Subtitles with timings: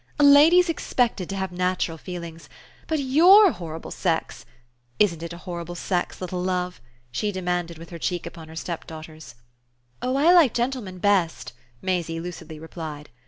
[0.17, 2.49] "A lady's expected to have natural feelings.
[2.87, 4.47] But YOUR horrible sex!
[4.97, 6.81] Isn't it a horrible sex, little love?"
[7.11, 9.35] she demanded with her cheek upon her stepdaughter's.
[10.01, 11.53] "Oh I like gentlemen best,"
[11.83, 13.11] Maisie lucidly replied.